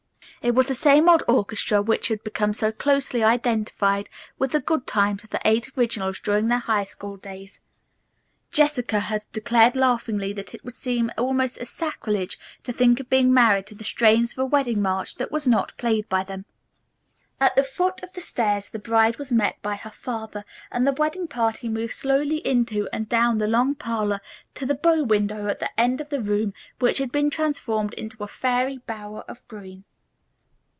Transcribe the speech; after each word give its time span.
It 0.43 0.55
was 0.55 0.67
the 0.69 0.73
same 0.73 1.07
old 1.07 1.21
orchestra 1.27 1.83
which 1.83 2.07
had 2.07 2.23
become 2.23 2.55
so 2.55 2.71
closely 2.71 3.23
identified 3.23 4.09
with 4.39 4.53
the 4.53 4.59
good 4.59 4.87
times 4.87 5.23
of 5.23 5.29
the 5.29 5.39
Eight 5.45 5.69
Originals 5.77 6.19
during 6.19 6.47
their 6.47 6.57
high 6.57 6.83
school 6.85 7.15
days. 7.15 7.59
Jessica 8.49 9.01
had 9.01 9.25
declared 9.33 9.75
laughingly 9.75 10.33
that 10.33 10.55
it 10.55 10.65
would 10.65 10.73
seem 10.73 11.11
almost 11.15 11.59
a 11.61 11.65
sacrilege 11.67 12.39
to 12.63 12.73
think 12.73 12.99
of 12.99 13.07
being 13.07 13.31
married 13.31 13.67
to 13.67 13.75
the 13.75 13.83
strains 13.83 14.31
of 14.31 14.39
a 14.39 14.45
wedding 14.45 14.81
march 14.81 15.13
that 15.17 15.31
was 15.31 15.47
not 15.47 15.77
played 15.77 16.09
by 16.09 16.23
them. 16.23 16.45
At 17.39 17.55
the 17.55 17.61
foot 17.61 18.01
of 18.01 18.11
the 18.13 18.21
stairs 18.21 18.69
the 18.69 18.79
bride 18.79 19.17
was 19.19 19.31
met 19.31 19.61
by 19.61 19.75
her 19.75 19.91
father, 19.91 20.43
and 20.71 20.87
the 20.87 20.93
wedding 20.93 21.27
party 21.27 21.69
moved 21.69 21.93
slowly 21.93 22.37
into 22.37 22.89
and 22.91 23.07
down 23.07 23.37
the 23.37 23.47
long 23.47 23.75
parlor 23.75 24.21
to 24.55 24.65
the 24.65 24.73
bow 24.73 25.03
window 25.03 25.45
at 25.49 25.59
the 25.59 25.79
end 25.79 26.01
of 26.01 26.09
the 26.09 26.19
room 26.21 26.55
which 26.79 26.97
had 26.97 27.11
been 27.11 27.29
transformed 27.29 27.93
into 27.93 28.23
a 28.23 28.27
fairy 28.27 28.79
bower 28.87 29.21
of 29.27 29.47
green. 29.47 29.83